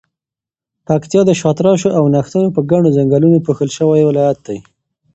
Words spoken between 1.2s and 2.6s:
د شاتراشو او نښترو